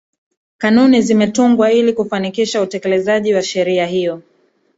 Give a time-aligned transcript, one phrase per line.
[0.57, 4.21] Kanuni zimetungwa ili kufanikisha utekelezaji wa sheria hiyo